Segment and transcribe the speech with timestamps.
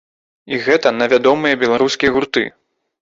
[0.55, 2.43] І гэта на вядомыя беларускія гурты.